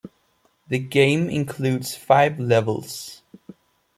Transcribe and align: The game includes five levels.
The 0.69 0.79
game 0.79 1.29
includes 1.29 1.95
five 1.95 2.39
levels. 2.39 3.21